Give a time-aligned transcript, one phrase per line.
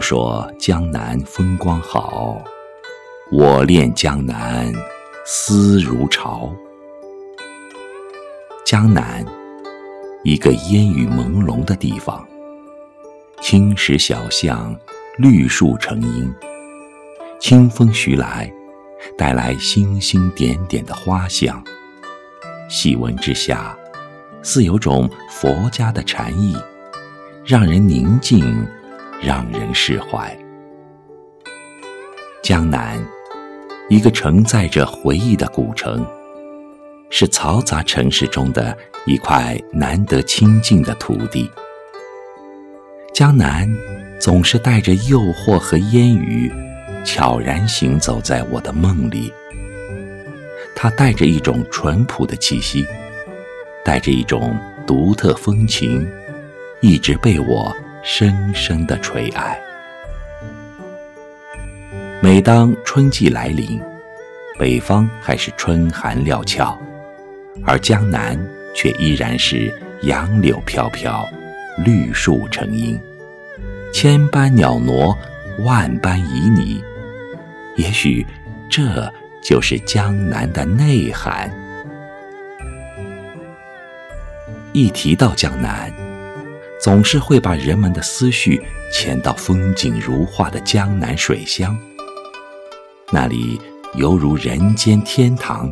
[0.00, 2.42] 说江南风光好，
[3.30, 4.72] 我恋江南
[5.26, 6.52] 思如潮。
[8.64, 9.24] 江南，
[10.24, 12.26] 一个烟雨朦胧的地方，
[13.40, 14.74] 青石小巷，
[15.18, 16.32] 绿树成荫，
[17.38, 18.52] 清风徐来，
[19.18, 21.62] 带来星星点点的花香。
[22.68, 23.76] 细闻之下，
[24.42, 26.56] 似有种佛家的禅意，
[27.44, 28.66] 让人宁静。
[29.22, 30.36] 让人释怀。
[32.42, 32.98] 江南，
[33.88, 36.04] 一个承载着回忆的古城，
[37.10, 41.50] 是嘈杂城市中的一块难得清静的土地。
[43.12, 43.68] 江南
[44.18, 46.50] 总是带着诱惑和烟雨，
[47.04, 49.30] 悄然行走在我的梦里。
[50.74, 52.86] 它带着一种淳朴的气息，
[53.84, 56.08] 带着一种独特风情，
[56.80, 57.76] 一直被我。
[58.02, 59.58] 深深的垂爱。
[62.22, 63.80] 每当春季来临，
[64.58, 66.78] 北方还是春寒料峭，
[67.64, 68.38] 而江南
[68.74, 69.72] 却依然是
[70.02, 71.26] 杨柳飘飘，
[71.84, 73.00] 绿树成荫，
[73.92, 75.16] 千般鸟挪，
[75.60, 76.82] 万般旖旎。
[77.76, 78.26] 也许，
[78.68, 79.10] 这
[79.42, 81.50] 就是江南的内涵。
[84.72, 85.90] 一提到江南，
[86.80, 88.60] 总是会把人们的思绪
[88.90, 91.76] 牵到风景如画的江南水乡，
[93.12, 93.60] 那里
[93.96, 95.70] 犹如人间天堂，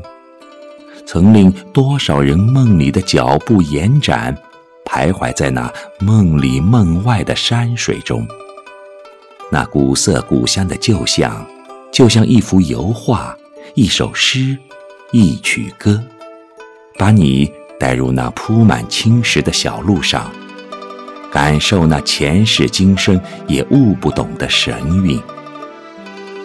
[1.06, 4.36] 曾令多少人梦里的脚步延展，
[4.84, 8.27] 徘徊在那梦里梦外的山水中。
[9.51, 11.42] 那古色古香的旧巷，
[11.90, 13.35] 就像一幅油画，
[13.73, 14.58] 一首诗，
[15.11, 16.05] 一曲歌，
[16.98, 20.30] 把你带入那铺满青石的小路上。
[21.30, 24.74] 感受那前世今生也悟不懂的神
[25.05, 25.20] 韵，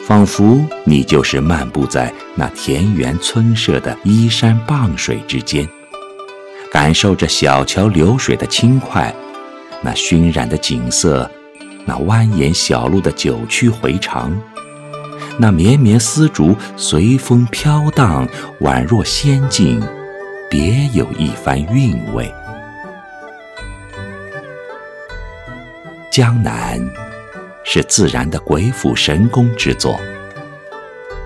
[0.05, 5.67] 仿佛你就是漫步在那田园村舍的依山傍水之间，
[6.71, 9.13] 感受着小桥流水的轻快，
[9.81, 11.31] 那熏染的景色，
[11.85, 14.37] 那蜿蜒小路的九曲回肠，
[15.37, 18.27] 那绵绵丝竹随风飘荡，
[18.59, 19.81] 宛若仙境，
[20.49, 22.29] 别有一番韵味。
[26.13, 26.79] 江南
[27.63, 29.99] 是自然的鬼斧神工之作，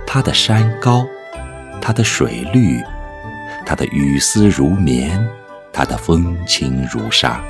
[0.06, 1.06] 它的山高，
[1.82, 2.82] 它的水绿，
[3.66, 5.22] 它的雨丝如绵，
[5.74, 7.44] 它的风轻如纱，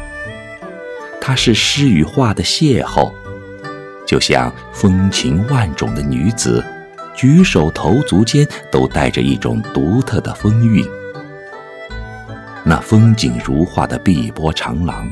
[1.22, 3.14] 它是诗与画的邂逅，
[4.04, 6.66] 就像风情万种的女子，
[7.14, 10.84] 举手投足间都带着一种独特的风韵。
[12.64, 15.08] 那风景如画的碧波长廊。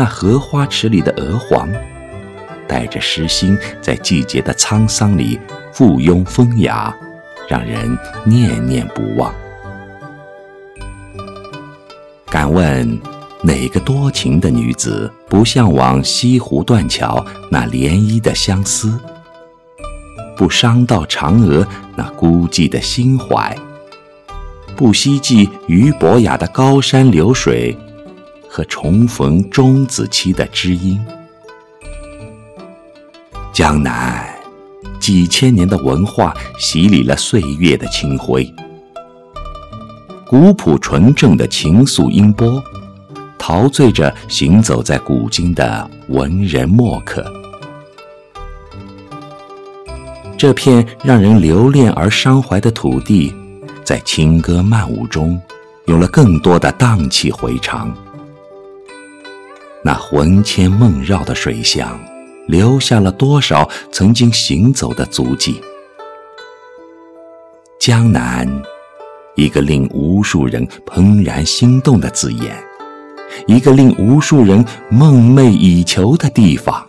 [0.00, 1.68] 那荷花池里的鹅黄，
[2.66, 5.38] 带着诗心，在季节的沧桑里
[5.74, 6.96] 附庸风雅，
[7.46, 9.30] 让人念念不忘。
[12.30, 12.98] 敢问
[13.42, 18.98] 哪个多情的女子不向往西湖断桥那涟漪的相思？
[20.34, 23.54] 不伤到嫦娥那孤寂的心怀？
[24.74, 27.76] 不希冀俞伯雅的高山流水？
[28.52, 31.00] 和重逢钟子期的知音，
[33.52, 34.28] 江南
[34.98, 38.52] 几千年的文化洗礼了岁月的清辉，
[40.26, 42.60] 古朴纯正的情愫音波，
[43.38, 47.24] 陶醉着行走在古今的文人墨客。
[50.36, 53.32] 这片让人留恋而伤怀的土地，
[53.84, 55.40] 在轻歌曼舞中，
[55.86, 57.94] 有了更多的荡气回肠。
[59.82, 61.98] 那魂牵梦绕的水乡，
[62.46, 65.58] 留下了多少曾经行走的足迹？
[67.78, 68.46] 江南，
[69.36, 72.54] 一个令无数人怦然心动的字眼，
[73.46, 76.86] 一个令无数人梦寐以求的地方。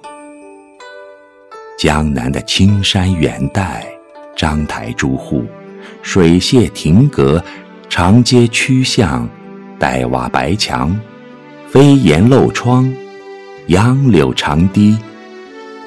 [1.79, 3.87] 江南的青山远黛，
[4.35, 5.45] 章台朱户，
[6.01, 7.41] 水榭亭阁，
[7.89, 9.27] 长街曲巷，
[9.79, 10.93] 黛瓦白墙。
[11.71, 12.93] 飞檐漏窗，
[13.67, 14.97] 杨柳长堤，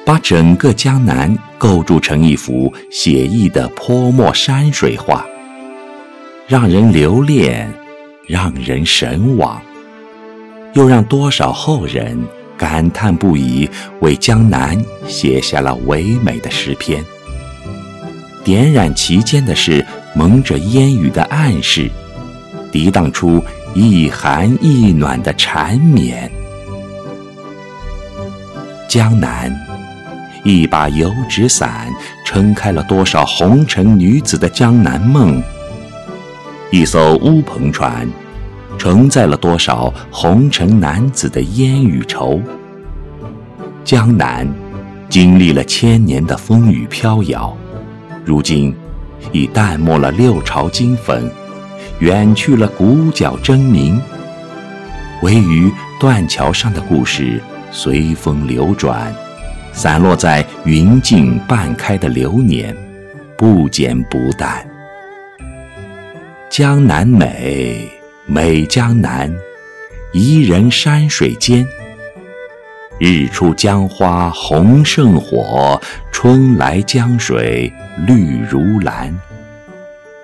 [0.03, 5.23] 把整个江南构筑成一幅写意的泼墨山水画，
[6.47, 7.71] 让人留恋，
[8.25, 9.61] 让人神往，
[10.73, 12.17] 又让多少后人
[12.57, 17.05] 感叹不已，为江南写下了唯美的诗篇。
[18.43, 19.85] 点染其间的是
[20.15, 21.91] 蒙着烟雨的暗示，
[22.71, 23.39] 涤荡出。
[23.77, 26.31] 一寒一暖的缠绵，
[28.87, 29.53] 江南
[30.45, 31.93] 一把油纸伞
[32.23, 35.43] 撑开了多少红尘女子的江南梦，
[36.71, 38.07] 一艘乌篷船
[38.77, 42.41] 承载了多少红尘男子的烟与愁。
[43.83, 44.47] 江南
[45.09, 47.53] 经历了千年的风雨飘摇，
[48.23, 48.73] 如今
[49.33, 51.29] 已淡漠了六朝金粉，
[51.99, 54.01] 远去了鼓角争鸣，
[55.21, 59.13] 唯余断桥上的故事随风流转。
[59.71, 62.75] 散落在云尽半开的流年，
[63.37, 64.65] 不减不淡。
[66.49, 67.89] 江南美，
[68.25, 69.33] 美江南，
[70.13, 71.67] 宜人山水间。
[72.97, 75.81] 日出江花红胜火，
[76.11, 77.71] 春来江水
[78.07, 79.13] 绿如蓝。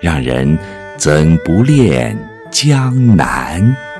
[0.00, 0.58] 让人
[1.02, 2.16] 怎不恋
[2.48, 3.91] 江南？